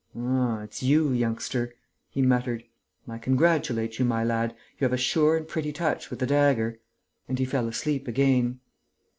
"Ah, 0.17 0.63
it's 0.63 0.81
you, 0.81 1.11
youngster!" 1.11 1.75
he 2.09 2.23
murmured. 2.23 2.63
"I 3.07 3.19
congratulate 3.19 3.99
you, 3.99 4.03
my 4.05 4.23
lad. 4.23 4.55
You 4.79 4.85
have 4.85 4.93
a 4.93 4.97
sure 4.97 5.37
and 5.37 5.47
pretty 5.47 5.71
touch 5.71 6.09
with 6.09 6.17
the 6.17 6.25
dagger." 6.25 6.79
And 7.29 7.37
he 7.37 7.45
fell 7.45 7.67
asleep 7.67 8.07
again. 8.07 8.61